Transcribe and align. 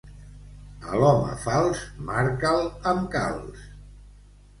A 0.93 1.01
l'home 1.01 1.35
fals, 1.43 1.83
marca'l 2.07 2.63
amb 2.93 3.05
calç. 3.17 3.61